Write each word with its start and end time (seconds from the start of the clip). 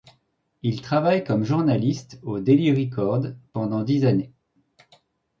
Il 0.63 0.81
travaille 0.81 1.23
comme 1.23 1.43
journaliste 1.43 2.19
au 2.23 2.39
Daily 2.39 2.71
Record 2.71 3.25
pendant 3.53 3.83
dix 3.83 4.03
années. 4.03 4.33